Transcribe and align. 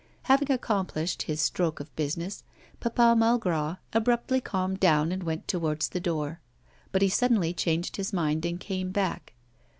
Having 0.23 0.51
accomplished 0.51 1.21
his 1.21 1.41
stroke 1.41 1.79
of 1.79 1.95
business, 1.95 2.43
Papa 2.79 3.13
Malgras 3.15 3.77
abruptly 3.93 4.41
calmed 4.41 4.79
down 4.79 5.11
and 5.11 5.21
went 5.21 5.47
towards 5.47 5.89
the 5.89 5.99
door. 5.99 6.39
But 6.91 7.03
he 7.03 7.09
suddenly 7.09 7.53
changed 7.53 7.97
his 7.97 8.11
mind 8.11 8.43
and 8.43 8.59
came 8.59 8.89
back. 8.89 9.35